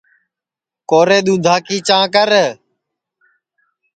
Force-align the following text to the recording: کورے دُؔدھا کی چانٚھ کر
کورے 0.89 1.19
دُؔدھا 1.25 1.55
کی 1.65 1.77
چانٚھ 1.87 2.11
کر 2.13 2.29